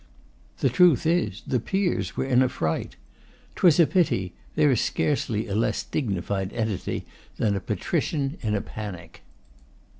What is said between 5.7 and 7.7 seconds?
dignified entity than a